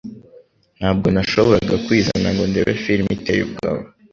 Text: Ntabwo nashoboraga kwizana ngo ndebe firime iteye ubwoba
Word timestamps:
Ntabwo 0.79 1.07
nashoboraga 1.15 1.75
kwizana 1.85 2.27
ngo 2.33 2.43
ndebe 2.51 2.71
firime 2.83 3.11
iteye 3.17 3.41
ubwoba 3.47 3.85